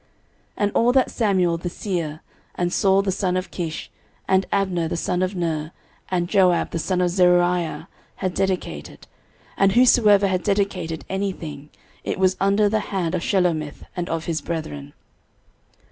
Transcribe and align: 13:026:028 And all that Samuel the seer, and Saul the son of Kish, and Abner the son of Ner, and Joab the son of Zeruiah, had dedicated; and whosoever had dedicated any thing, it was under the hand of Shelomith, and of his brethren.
13:026:028 0.57 0.57
And 0.63 0.71
all 0.71 0.91
that 0.93 1.11
Samuel 1.11 1.57
the 1.57 1.69
seer, 1.69 2.21
and 2.55 2.73
Saul 2.73 3.01
the 3.03 3.11
son 3.11 3.37
of 3.37 3.51
Kish, 3.51 3.91
and 4.27 4.47
Abner 4.51 4.87
the 4.87 4.97
son 4.97 5.21
of 5.21 5.35
Ner, 5.35 5.73
and 6.09 6.27
Joab 6.27 6.71
the 6.71 6.79
son 6.79 7.01
of 7.01 7.11
Zeruiah, 7.11 7.87
had 8.15 8.33
dedicated; 8.33 9.05
and 9.57 9.73
whosoever 9.73 10.25
had 10.27 10.41
dedicated 10.41 11.05
any 11.07 11.31
thing, 11.31 11.69
it 12.03 12.17
was 12.17 12.35
under 12.39 12.67
the 12.67 12.79
hand 12.89 13.13
of 13.13 13.21
Shelomith, 13.21 13.85
and 13.95 14.09
of 14.09 14.25
his 14.25 14.41
brethren. 14.41 14.93